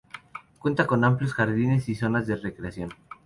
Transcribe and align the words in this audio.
Cuenta 0.57 0.87
con 0.87 1.03
amplios 1.03 1.35
jardines 1.35 1.87
y 1.87 1.93
zonas 1.93 2.25
de 2.25 2.35
recreación. 2.35 2.89